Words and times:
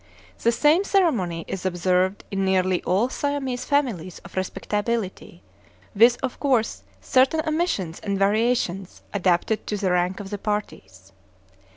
The 0.41 0.51
same 0.51 0.83
ceremony 0.83 1.45
is 1.47 1.63
observed 1.63 2.23
in 2.31 2.43
nearly 2.43 2.81
all 2.85 3.07
Siamese 3.09 3.65
families 3.65 4.17
of 4.25 4.35
respectability, 4.35 5.43
with, 5.95 6.17
of 6.23 6.39
course, 6.39 6.81
certain 6.99 7.41
omissions 7.45 7.99
and 7.99 8.17
variations 8.17 9.03
adapted 9.13 9.67
to 9.67 9.77
the 9.77 9.91
rank 9.91 10.19
of 10.19 10.31
the 10.31 10.39
parties. 10.39 11.11